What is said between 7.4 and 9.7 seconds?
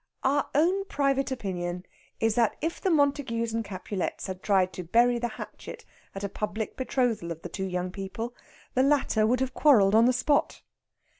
the two young people, the latter would have